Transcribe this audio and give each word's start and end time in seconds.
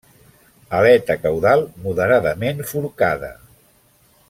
Aleta 0.77 1.17
caudal 1.25 1.61
moderadament 1.85 2.65
forcada. 2.73 3.31